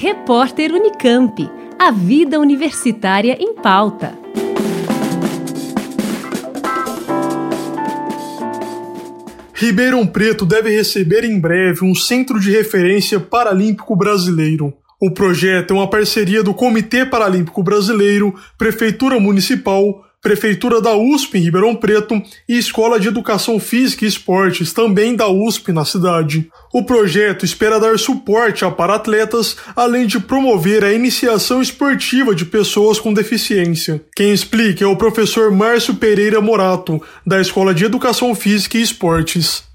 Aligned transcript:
Repórter 0.00 0.72
Unicamp. 0.72 1.50
A 1.76 1.90
vida 1.90 2.38
universitária 2.38 3.36
em 3.40 3.52
pauta. 3.52 4.16
Ribeirão 9.52 10.06
Preto 10.06 10.46
deve 10.46 10.70
receber 10.70 11.24
em 11.24 11.40
breve 11.40 11.84
um 11.84 11.96
centro 11.96 12.38
de 12.38 12.48
referência 12.52 13.18
paralímpico 13.18 13.96
brasileiro. 13.96 14.72
O 15.00 15.10
projeto 15.10 15.72
é 15.72 15.76
uma 15.76 15.90
parceria 15.90 16.44
do 16.44 16.54
Comitê 16.54 17.04
Paralímpico 17.04 17.60
Brasileiro, 17.60 18.32
Prefeitura 18.56 19.18
Municipal, 19.18 20.04
Prefeitura 20.20 20.80
da 20.80 20.96
USP 20.96 21.38
em 21.38 21.42
Ribeirão 21.42 21.76
Preto 21.76 22.20
e 22.48 22.58
Escola 22.58 22.98
de 22.98 23.06
Educação 23.06 23.60
Física 23.60 24.04
e 24.04 24.08
Esportes, 24.08 24.72
também 24.72 25.14
da 25.14 25.28
USP 25.28 25.70
na 25.70 25.84
cidade. 25.84 26.50
O 26.74 26.82
projeto 26.82 27.44
espera 27.44 27.78
dar 27.78 27.96
suporte 28.00 28.64
a 28.64 28.70
para-atletas, 28.70 29.56
além 29.76 30.06
de 30.08 30.18
promover 30.18 30.82
a 30.82 30.92
iniciação 30.92 31.62
esportiva 31.62 32.34
de 32.34 32.44
pessoas 32.44 32.98
com 32.98 33.14
deficiência. 33.14 34.02
Quem 34.16 34.32
explica 34.32 34.84
é 34.84 34.88
o 34.88 34.96
professor 34.96 35.52
Márcio 35.52 35.94
Pereira 35.94 36.40
Morato, 36.40 37.00
da 37.24 37.40
Escola 37.40 37.72
de 37.72 37.84
Educação 37.84 38.34
Física 38.34 38.76
e 38.76 38.82
Esportes. 38.82 39.68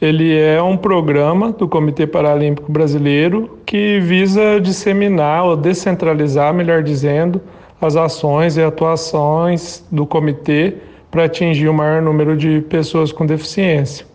Ele 0.00 0.34
é 0.34 0.62
um 0.62 0.78
programa 0.78 1.52
do 1.52 1.68
Comitê 1.68 2.06
Paralímpico 2.06 2.72
Brasileiro 2.72 3.58
que 3.66 4.00
visa 4.00 4.58
disseminar 4.58 5.44
ou 5.44 5.54
descentralizar, 5.54 6.54
melhor 6.54 6.82
dizendo, 6.82 7.42
as 7.80 7.96
ações 7.96 8.56
e 8.56 8.62
atuações 8.62 9.84
do 9.90 10.06
comitê 10.06 10.74
para 11.10 11.24
atingir 11.24 11.68
o 11.68 11.74
maior 11.74 12.00
número 12.02 12.36
de 12.36 12.60
pessoas 12.62 13.10
com 13.10 13.26
deficiência. 13.26 14.06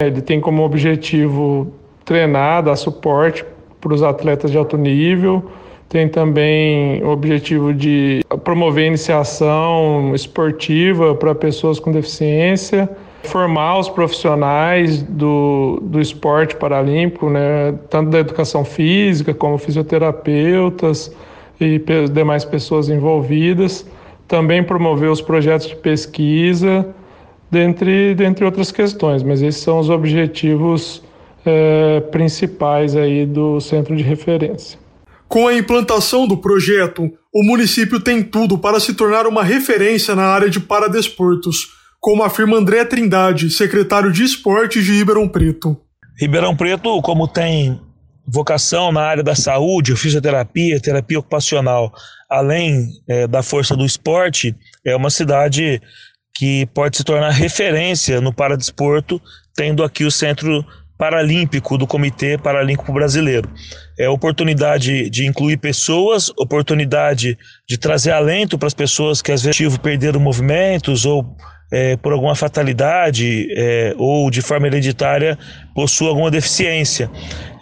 Ele 0.00 0.20
tem 0.22 0.40
como 0.40 0.62
objetivo 0.62 1.72
treinar, 2.04 2.62
dar 2.62 2.76
suporte 2.76 3.44
para 3.80 3.92
os 3.92 4.02
atletas 4.02 4.50
de 4.50 4.56
alto 4.56 4.76
nível, 4.76 5.44
tem 5.88 6.08
também 6.08 7.02
o 7.02 7.08
objetivo 7.08 7.72
de 7.72 8.22
promover 8.44 8.86
iniciação 8.86 10.12
esportiva 10.14 11.14
para 11.14 11.34
pessoas 11.34 11.80
com 11.80 11.90
deficiência, 11.90 12.88
formar 13.24 13.78
os 13.78 13.88
profissionais 13.88 15.02
do, 15.02 15.80
do 15.82 16.00
esporte 16.00 16.56
paralímpico, 16.56 17.30
né, 17.30 17.74
tanto 17.88 18.10
da 18.10 18.18
educação 18.18 18.64
física 18.64 19.34
como 19.34 19.58
fisioterapeutas, 19.58 21.14
e 21.60 21.82
demais 22.12 22.44
pessoas 22.44 22.88
envolvidas, 22.88 23.86
também 24.26 24.62
promover 24.62 25.10
os 25.10 25.20
projetos 25.20 25.68
de 25.68 25.76
pesquisa, 25.76 26.94
dentre, 27.50 28.14
dentre 28.14 28.44
outras 28.44 28.70
questões, 28.70 29.22
mas 29.22 29.42
esses 29.42 29.62
são 29.62 29.78
os 29.78 29.90
objetivos 29.90 31.02
é, 31.44 32.00
principais 32.12 32.94
aí 32.94 33.24
do 33.24 33.60
centro 33.60 33.96
de 33.96 34.02
referência. 34.02 34.78
Com 35.26 35.46
a 35.46 35.54
implantação 35.54 36.26
do 36.26 36.36
projeto, 36.36 37.10
o 37.34 37.44
município 37.44 38.00
tem 38.00 38.22
tudo 38.22 38.58
para 38.58 38.80
se 38.80 38.94
tornar 38.94 39.26
uma 39.26 39.44
referência 39.44 40.14
na 40.14 40.24
área 40.24 40.48
de 40.48 40.60
paradesportos, 40.60 41.68
como 42.00 42.22
afirma 42.22 42.56
André 42.56 42.84
Trindade, 42.84 43.50
secretário 43.50 44.10
de 44.10 44.24
Esportes 44.24 44.84
de 44.84 44.92
Ribeirão 44.92 45.28
Preto. 45.28 45.76
Ribeirão 46.18 46.56
Preto, 46.56 47.00
como 47.02 47.28
tem 47.28 47.78
vocação 48.30 48.92
na 48.92 49.00
área 49.00 49.22
da 49.22 49.34
saúde, 49.34 49.96
fisioterapia, 49.96 50.78
terapia 50.80 51.18
ocupacional, 51.18 51.90
além 52.28 52.90
é, 53.08 53.26
da 53.26 53.42
força 53.42 53.74
do 53.74 53.86
esporte, 53.86 54.54
é 54.84 54.94
uma 54.94 55.08
cidade 55.08 55.80
que 56.34 56.66
pode 56.66 56.98
se 56.98 57.04
tornar 57.04 57.30
referência 57.30 58.20
no 58.20 58.32
paradesporto, 58.32 59.20
tendo 59.56 59.82
aqui 59.82 60.04
o 60.04 60.10
Centro 60.10 60.64
Paralímpico 60.98 61.78
do 61.78 61.86
Comitê 61.86 62.36
Paralímpico 62.36 62.92
Brasileiro. 62.92 63.48
É 63.98 64.08
oportunidade 64.08 65.08
de 65.08 65.26
incluir 65.26 65.56
pessoas, 65.56 66.28
oportunidade 66.36 67.38
de 67.66 67.78
trazer 67.78 68.12
alento 68.12 68.58
para 68.58 68.66
as 68.66 68.74
pessoas 68.74 69.22
que 69.22 69.32
às 69.32 69.42
vezes 69.42 69.78
perderam 69.78 70.20
movimentos 70.20 71.06
ou 71.06 71.36
é, 71.70 71.96
por 71.96 72.12
alguma 72.12 72.34
fatalidade 72.34 73.48
é, 73.56 73.94
ou 73.98 74.30
de 74.30 74.40
forma 74.40 74.66
hereditária 74.66 75.38
possua 75.74 76.08
alguma 76.08 76.30
deficiência. 76.30 77.10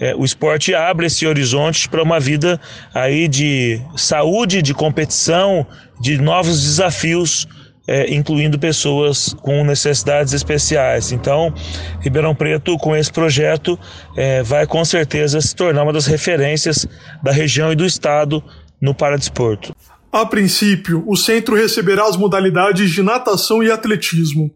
É, 0.00 0.15
o 0.15 0.25
esporte 0.25 0.75
abre 0.75 1.06
esse 1.06 1.27
horizonte 1.27 1.89
para 1.89 2.03
uma 2.03 2.21
vida 2.21 2.61
aí 2.94 3.28
de 3.28 3.81
saúde, 3.97 4.62
de 4.62 4.75
competição, 4.75 5.67
de 6.00 6.19
novos 6.19 6.62
desafios, 6.62 7.49
é, 7.89 8.12
incluindo 8.12 8.59
pessoas 8.59 9.34
com 9.43 9.65
necessidades 9.65 10.33
especiais. 10.33 11.12
Então, 11.12 11.55
Ribeirão 12.00 12.34
Preto, 12.34 12.77
com 12.78 12.97
esse 12.97 13.12
projeto, 13.12 13.78
é, 14.17 14.43
vai 14.43 14.67
com 14.67 14.84
certeza 14.84 15.41
se 15.41 15.55
tornar 15.55 15.84
uma 15.84 15.93
das 15.93 16.06
referências 16.06 16.87
da 17.23 17.31
região 17.31 17.73
e 17.73 17.77
do 17.77 17.87
estado 17.87 18.43
no 18.81 18.94
paradesporto. 18.94 19.75
A 20.16 20.25
princípio, 20.25 21.04
o 21.06 21.15
centro 21.15 21.54
receberá 21.54 22.04
as 22.04 22.16
modalidades 22.16 22.91
de 22.91 23.03
natação 23.03 23.62
e 23.62 23.71
atletismo. 23.71 24.50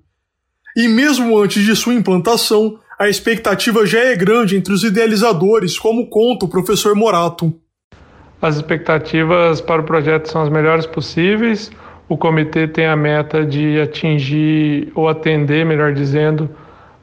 E 0.74 0.88
mesmo 0.88 1.38
antes 1.38 1.62
de 1.62 1.76
sua 1.76 1.92
implantação, 1.92 2.78
a 2.98 3.10
expectativa 3.10 3.84
já 3.84 3.98
é 3.98 4.16
grande 4.16 4.56
entre 4.56 4.72
os 4.72 4.82
idealizadores, 4.84 5.78
como 5.78 6.08
conta 6.08 6.46
o 6.46 6.48
professor 6.48 6.94
Morato. 6.94 7.52
As 8.40 8.56
expectativas 8.56 9.60
para 9.60 9.82
o 9.82 9.84
projeto 9.84 10.30
são 10.30 10.40
as 10.40 10.48
melhores 10.48 10.86
possíveis. 10.86 11.70
O 12.08 12.16
comitê 12.16 12.66
tem 12.66 12.86
a 12.86 12.96
meta 12.96 13.44
de 13.44 13.78
atingir 13.82 14.90
ou 14.94 15.10
atender, 15.10 15.66
melhor 15.66 15.92
dizendo, 15.92 16.48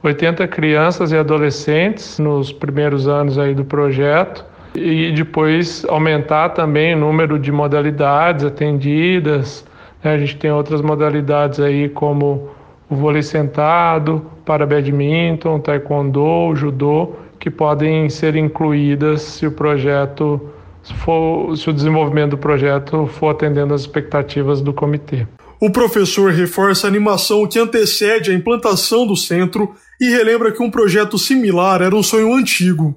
80 0.01 0.47
crianças 0.47 1.11
e 1.11 1.15
adolescentes 1.15 2.17
nos 2.17 2.51
primeiros 2.51 3.07
anos 3.07 3.37
aí 3.37 3.53
do 3.53 3.63
projeto 3.63 4.43
e 4.75 5.11
depois 5.11 5.85
aumentar 5.85 6.49
também 6.49 6.95
o 6.95 6.99
número 6.99 7.39
de 7.39 7.51
modalidades 7.51 8.45
atendidas. 8.45 9.65
Né? 10.03 10.13
A 10.13 10.17
gente 10.17 10.37
tem 10.37 10.51
outras 10.51 10.81
modalidades 10.81 11.59
aí 11.59 11.89
como 11.89 12.49
o 12.89 12.95
vôlei 12.95 13.21
sentado, 13.23 14.25
para 14.45 14.65
badminton, 14.65 15.59
taekwondo, 15.59 16.55
judô, 16.55 17.13
que 17.39 17.49
podem 17.49 18.09
ser 18.09 18.35
incluídas 18.35 19.21
se 19.21 19.45
o 19.45 19.51
projeto 19.51 20.39
se, 20.81 20.93
for, 20.93 21.55
se 21.57 21.69
o 21.69 21.73
desenvolvimento 21.73 22.31
do 22.31 22.37
projeto 22.37 23.07
for 23.07 23.29
atendendo 23.29 23.73
às 23.73 23.81
expectativas 23.81 24.61
do 24.61 24.73
comitê. 24.73 25.27
O 25.59 25.71
professor 25.71 26.31
reforça 26.31 26.87
a 26.87 26.89
animação 26.89 27.45
que 27.47 27.59
antecede 27.59 28.31
a 28.31 28.33
implantação 28.33 29.05
do 29.05 29.15
centro 29.15 29.73
e 29.99 30.09
relembra 30.09 30.51
que 30.51 30.61
um 30.61 30.69
projeto 30.69 31.17
similar 31.17 31.81
era 31.81 31.95
um 31.95 32.03
sonho 32.03 32.33
antigo. 32.33 32.95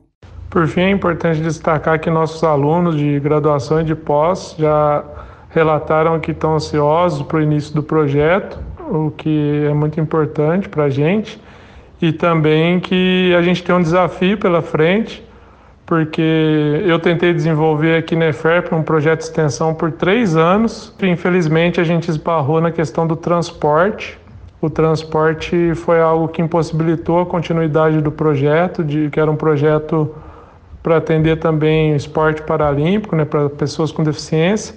Por 0.51 0.67
fim, 0.67 0.81
é 0.81 0.91
importante 0.91 1.41
destacar 1.41 2.01
que 2.01 2.11
nossos 2.11 2.43
alunos 2.43 2.97
de 2.97 3.21
graduação 3.21 3.83
e 3.83 3.85
de 3.85 3.95
pós 3.95 4.57
já 4.59 5.05
relataram 5.49 6.19
que 6.19 6.33
estão 6.33 6.57
ansiosos 6.57 7.23
para 7.23 7.39
o 7.39 7.41
início 7.41 7.73
do 7.73 7.85
projeto, 7.85 8.59
o 8.91 9.13
que 9.13 9.65
é 9.71 9.73
muito 9.73 10.01
importante 10.01 10.69
para 10.69 10.85
a 10.85 10.91
gente, 10.91 11.41
e 12.03 12.13
também 12.13 12.81
que 12.81 13.33
a 13.39 13.43
gente 13.43 13.63
tem 13.63 13.73
um 13.73 13.81
desafio 13.81 14.37
pela 14.39 14.61
frente, 14.61 15.25
porque 15.87 16.83
eu 16.85 16.99
tentei 16.99 17.33
desenvolver 17.33 17.97
aqui 17.97 18.17
na 18.17 18.31
EFERP 18.31 18.73
um 18.73 18.83
projeto 18.83 19.21
de 19.21 19.27
extensão 19.27 19.73
por 19.73 19.93
três 19.93 20.37
anos, 20.37 20.93
e 21.01 21.07
infelizmente 21.07 21.81
a 21.81 21.85
gente 21.85 22.09
esbarrou 22.09 22.61
na 22.61 22.73
questão 22.73 23.07
do 23.07 23.15
transporte. 23.15 24.19
O 24.61 24.69
transporte 24.69 25.77
foi 25.77 26.01
algo 26.01 26.27
que 26.27 26.43
impossibilitou 26.43 27.21
a 27.21 27.27
continuidade 27.27 28.01
do 28.01 28.11
projeto, 28.11 28.83
de, 28.83 29.09
que 29.11 29.21
era 29.21 29.31
um 29.31 29.37
projeto 29.37 30.13
para 30.83 30.97
atender 30.97 31.37
também 31.39 31.95
esporte 31.95 32.43
paralímpico, 32.43 33.15
né, 33.15 33.25
para 33.25 33.49
pessoas 33.51 33.93
com 33.93 34.03
deficiência. 34.03 34.75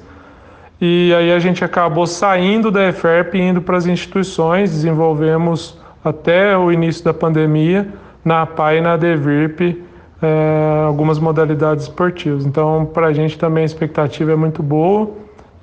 E 0.81 1.13
aí 1.17 1.31
a 1.31 1.39
gente 1.39 1.63
acabou 1.63 2.05
saindo 2.05 2.69
da 2.69 2.89
EFERP 2.89 3.35
e 3.35 3.41
indo 3.41 3.61
para 3.61 3.77
as 3.77 3.85
instituições, 3.85 4.71
desenvolvemos 4.71 5.77
até 6.03 6.57
o 6.57 6.71
início 6.71 7.03
da 7.05 7.13
pandemia, 7.13 7.87
na 8.23 8.41
APA 8.41 8.75
e 8.75 8.81
na 8.81 8.97
DEVIRP, 8.97 9.81
é, 10.21 10.83
algumas 10.85 11.19
modalidades 11.19 11.85
esportivas. 11.85 12.45
Então, 12.45 12.85
para 12.85 13.07
a 13.07 13.13
gente 13.13 13.37
também 13.37 13.63
a 13.63 13.65
expectativa 13.65 14.31
é 14.31 14.35
muito 14.35 14.61
boa 14.63 15.11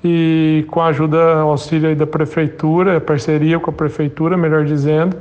e 0.03 0.65
com 0.69 0.81
a 0.81 0.87
ajuda, 0.87 1.39
auxílio 1.41 1.95
da 1.95 2.07
prefeitura, 2.07 2.99
parceria 2.99 3.59
com 3.59 3.69
a 3.69 3.73
prefeitura, 3.73 4.35
melhor 4.35 4.65
dizendo, 4.65 5.17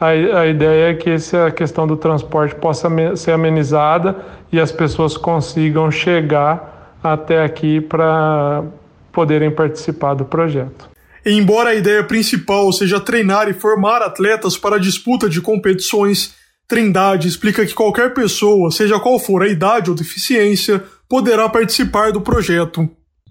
a, 0.00 0.08
a 0.08 0.46
ideia 0.46 0.90
é 0.90 0.94
que 0.94 1.10
essa 1.10 1.50
questão 1.50 1.86
do 1.86 1.96
transporte 1.96 2.54
possa 2.54 2.88
ser 3.16 3.32
amenizada 3.32 4.16
e 4.52 4.60
as 4.60 4.70
pessoas 4.70 5.16
consigam 5.16 5.90
chegar 5.90 6.96
até 7.02 7.42
aqui 7.42 7.80
para 7.80 8.64
poderem 9.12 9.50
participar 9.50 10.14
do 10.14 10.24
projeto. 10.24 10.88
Embora 11.26 11.70
a 11.70 11.74
ideia 11.74 12.04
principal 12.04 12.72
seja 12.72 13.00
treinar 13.00 13.48
e 13.48 13.52
formar 13.52 14.00
atletas 14.02 14.56
para 14.56 14.76
a 14.76 14.80
disputa 14.80 15.28
de 15.28 15.40
competições, 15.40 16.34
Trindade 16.68 17.26
explica 17.26 17.64
que 17.66 17.74
qualquer 17.74 18.14
pessoa, 18.14 18.70
seja 18.70 19.00
qual 19.00 19.18
for 19.18 19.42
a 19.42 19.48
idade 19.48 19.90
ou 19.90 19.96
deficiência, 19.96 20.84
poderá 21.08 21.48
participar 21.48 22.12
do 22.12 22.20
projeto. 22.20 22.88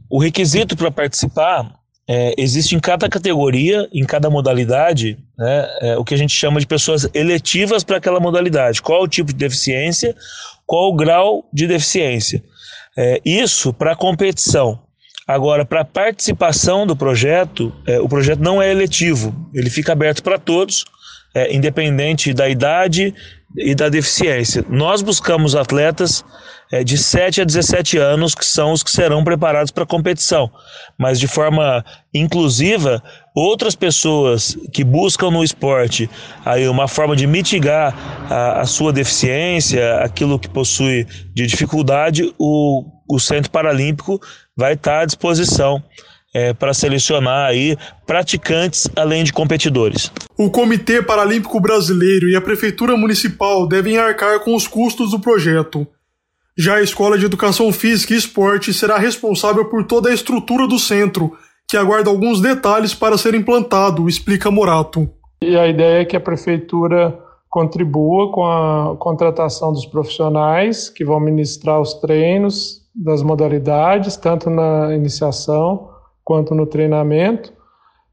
O 0.10 0.20
requisito 0.20 0.76
para 0.76 0.92
participar 0.92 1.77
é, 2.10 2.34
existe 2.38 2.76
em 2.76 2.80
cada 2.80 3.10
categoria, 3.10 3.88
em 3.94 4.06
cada 4.06 4.30
modalidade, 4.30 5.18
né, 5.38 5.70
é, 5.82 5.98
o 5.98 6.06
que 6.06 6.14
a 6.14 6.18
gente 6.18 6.34
chama 6.34 6.60
de 6.60 6.66
pessoas 6.66 7.10
eletivas 7.14 7.84
para 7.84 7.98
aquela 7.98 8.20
modalidade. 8.20 8.82
Qual 8.82 9.04
o 9.04 9.08
tipo 9.08 9.32
de 9.32 9.38
deficiência, 9.38 10.16
qual 10.66 10.90
o 10.90 10.96
grau 10.96 11.46
de 11.52 11.68
deficiência. 11.68 12.42
É, 12.98 13.22
isso 13.26 13.74
para 13.74 13.96
competição. 13.96 14.80
Agora, 15.28 15.66
para 15.66 15.84
participação 15.84 16.88
do 16.88 16.96
projeto, 16.96 17.74
é, 17.86 18.00
o 18.00 18.08
projeto 18.08 18.40
não 18.40 18.62
é 18.62 18.72
eletivo, 18.72 19.36
ele 19.54 19.70
fica 19.70 19.92
aberto 19.92 20.24
para 20.24 20.40
todos, 20.40 20.86
é, 21.38 21.56
independente 21.56 22.34
da 22.34 22.50
idade 22.50 23.14
e 23.56 23.76
da 23.76 23.90
deficiência. 23.90 24.66
Nós 24.68 25.04
buscamos 25.04 25.56
atletas 25.56 26.26
é, 26.72 26.84
de 26.84 26.98
7 26.98 27.42
a 27.42 27.44
17 27.44 28.00
anos, 28.00 28.34
que 28.34 28.44
são 28.44 28.72
os 28.72 28.82
que 28.82 28.90
serão 28.90 29.24
preparados 29.24 29.70
para 29.70 29.84
a 29.84 29.88
competição, 29.88 30.50
mas 30.98 31.20
de 31.20 31.28
forma 31.28 31.86
inclusiva, 32.12 33.04
outras 33.36 33.76
pessoas 33.76 34.58
que 34.74 34.84
buscam 34.84 35.30
no 35.30 35.44
esporte 35.44 36.10
aí 36.44 36.68
uma 36.68 36.88
forma 36.88 37.16
de 37.16 37.28
mitigar 37.28 37.94
a, 38.32 38.62
a 38.62 38.66
sua 38.66 38.92
deficiência, 38.92 40.00
aquilo 40.00 40.40
que 40.40 40.50
possui 40.50 41.06
de 41.36 41.46
dificuldade, 41.46 42.34
o, 42.40 42.84
o 43.08 43.20
Centro 43.20 43.52
Paralímpico 43.52 44.20
vai 44.56 44.74
estar 44.74 45.02
à 45.02 45.06
disposição 45.06 45.84
é, 46.38 46.54
para 46.54 46.72
selecionar 46.72 47.48
aí 47.48 47.76
praticantes 48.06 48.88
além 48.96 49.24
de 49.24 49.34
competidores. 49.34 50.12
O 50.38 50.52
Comitê 50.52 51.02
Paralímpico 51.02 51.60
Brasileiro 51.60 52.30
e 52.30 52.36
a 52.36 52.42
Prefeitura 52.42 52.96
Municipal 52.96 53.68
devem 53.68 53.98
arcar 53.98 54.42
com 54.42 54.54
os 54.54 54.68
custos 54.68 55.10
do 55.10 55.20
projeto. 55.20 55.88
Já 56.56 56.76
a 56.76 56.84
Escola 56.84 57.18
de 57.18 57.26
Educação 57.26 57.74
Física 57.74 58.14
e 58.14 58.18
Esporte 58.18 58.72
será 58.72 59.00
responsável 59.00 59.66
por 59.66 59.84
toda 59.86 60.10
a 60.10 60.14
estrutura 60.14 60.68
do 60.68 60.78
centro, 60.78 61.36
que 61.68 61.76
aguarda 61.76 62.12
alguns 62.12 62.40
detalhes 62.40 62.94
para 62.94 63.18
ser 63.18 63.34
implantado, 63.34 64.08
explica 64.08 64.52
Morato. 64.52 65.10
E 65.42 65.58
a 65.58 65.68
ideia 65.68 66.02
é 66.02 66.06
que 66.06 66.16
a 66.16 66.20
Prefeitura 66.20 67.18
contribua 67.50 68.32
com 68.32 68.46
a 68.46 68.96
contratação 68.98 69.74
dos 69.74 69.88
profissionais 69.88 70.88
que 70.88 71.04
vão 71.04 71.20
ministrar 71.20 71.82
os 71.82 71.96
treinos 71.96 72.84
das 72.96 73.24
modalidades, 73.24 74.16
tanto 74.18 74.52
na 74.52 74.96
iniciação 74.96 75.97
quanto 76.28 76.54
no 76.54 76.66
treinamento, 76.66 77.54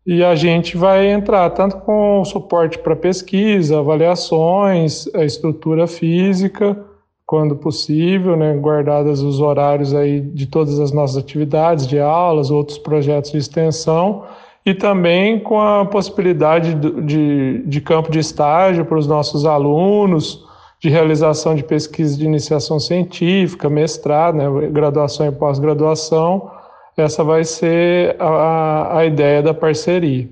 e 0.07 0.23
a 0.23 0.37
gente 0.37 0.77
vai 0.77 1.11
entrar 1.11 1.51
tanto 1.51 1.79
com 1.79 2.25
suporte 2.25 2.79
para 2.79 2.95
pesquisa, 2.95 3.81
avaliações, 3.81 5.13
a 5.17 5.25
estrutura 5.25 5.89
física, 5.89 6.79
quando 7.27 7.57
possível, 7.57 8.37
né, 8.37 8.55
guardadas 8.55 9.21
os 9.21 9.41
horários 9.41 9.93
aí 9.93 10.21
de 10.21 10.47
todas 10.47 10.79
as 10.79 10.93
nossas 10.93 11.17
atividades, 11.17 11.89
de 11.89 11.99
aulas, 11.99 12.53
outros 12.53 12.79
projetos 12.79 13.33
de 13.33 13.39
extensão, 13.39 14.23
e 14.65 14.73
também 14.73 15.41
com 15.41 15.61
a 15.61 15.85
possibilidade 15.85 16.73
de, 16.75 17.65
de 17.67 17.81
campo 17.81 18.13
de 18.13 18.21
estágio 18.21 18.85
para 18.85 18.97
os 18.97 19.09
nossos 19.09 19.45
alunos, 19.45 20.47
de 20.81 20.89
realização 20.89 21.57
de 21.57 21.65
pesquisa 21.65 22.17
de 22.17 22.25
iniciação 22.25 22.79
científica, 22.79 23.69
mestrado, 23.69 24.37
né, 24.37 24.69
graduação 24.71 25.27
e 25.27 25.33
pós-graduação, 25.33 26.54
essa 27.03 27.25
vai 27.25 27.45
ser 27.45 28.17
a, 28.21 28.99
a 28.99 29.05
ideia 29.05 29.43
da 29.43 29.53
parceria. 29.53 30.29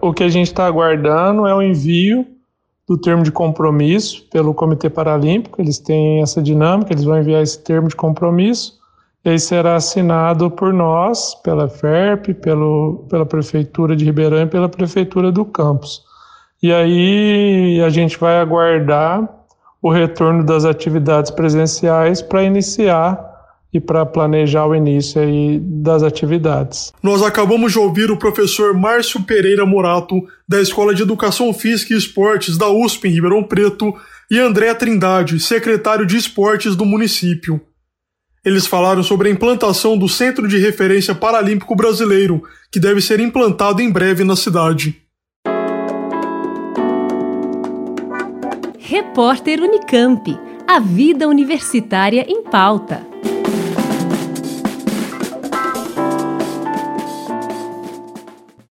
O 0.00 0.12
que 0.12 0.22
a 0.22 0.28
gente 0.28 0.48
está 0.48 0.66
aguardando 0.66 1.46
é 1.46 1.54
o 1.54 1.62
envio 1.62 2.26
do 2.88 2.98
termo 2.98 3.22
de 3.22 3.30
compromisso 3.30 4.26
pelo 4.30 4.54
Comitê 4.54 4.90
Paralímpico. 4.90 5.60
Eles 5.60 5.78
têm 5.78 6.22
essa 6.22 6.42
dinâmica, 6.42 6.92
eles 6.92 7.04
vão 7.04 7.18
enviar 7.18 7.42
esse 7.42 7.62
termo 7.62 7.88
de 7.88 7.96
compromisso. 7.96 8.80
E 9.24 9.30
aí 9.30 9.38
será 9.38 9.76
assinado 9.76 10.50
por 10.50 10.72
nós, 10.72 11.34
pela 11.36 11.68
FERP, 11.68 12.34
pelo, 12.34 13.06
pela 13.08 13.24
Prefeitura 13.24 13.94
de 13.94 14.04
Ribeirão 14.04 14.42
e 14.42 14.46
pela 14.46 14.68
Prefeitura 14.68 15.30
do 15.30 15.44
Campus. 15.44 16.02
E 16.60 16.72
aí 16.72 17.80
a 17.84 17.88
gente 17.88 18.18
vai 18.18 18.38
aguardar 18.38 19.28
o 19.80 19.90
retorno 19.90 20.44
das 20.44 20.64
atividades 20.64 21.30
presenciais 21.30 22.20
para 22.20 22.44
iniciar 22.44 23.31
e 23.72 23.80
para 23.80 24.04
planejar 24.04 24.66
o 24.66 24.74
início 24.74 25.20
aí 25.20 25.58
das 25.60 26.02
atividades. 26.02 26.92
Nós 27.02 27.22
acabamos 27.22 27.72
de 27.72 27.78
ouvir 27.78 28.10
o 28.10 28.18
professor 28.18 28.74
Márcio 28.74 29.22
Pereira 29.22 29.64
Morato, 29.64 30.16
da 30.46 30.60
Escola 30.60 30.94
de 30.94 31.02
Educação 31.02 31.52
Física 31.54 31.94
e 31.94 31.96
Esportes 31.96 32.58
da 32.58 32.68
USP 32.68 33.08
em 33.08 33.12
Ribeirão 33.12 33.42
Preto, 33.42 33.94
e 34.30 34.38
André 34.38 34.72
Trindade, 34.74 35.40
secretário 35.40 36.06
de 36.06 36.16
Esportes 36.16 36.76
do 36.76 36.84
município. 36.84 37.60
Eles 38.44 38.66
falaram 38.66 39.02
sobre 39.02 39.28
a 39.28 39.32
implantação 39.32 39.96
do 39.96 40.08
Centro 40.08 40.48
de 40.48 40.58
Referência 40.58 41.14
Paralímpico 41.14 41.76
Brasileiro, 41.76 42.42
que 42.70 42.80
deve 42.80 43.00
ser 43.00 43.20
implantado 43.20 43.80
em 43.80 43.90
breve 43.90 44.24
na 44.24 44.34
cidade. 44.34 45.00
Repórter 48.78 49.60
Unicamp. 49.60 50.38
A 50.66 50.78
vida 50.80 51.28
universitária 51.28 52.24
em 52.28 52.42
pauta. 52.42 53.06